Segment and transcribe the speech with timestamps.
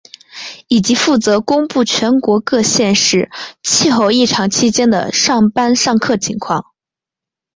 [0.67, 3.29] 以及负责公布全国各县市
[3.61, 6.65] 气候异常期间的上班上课情况。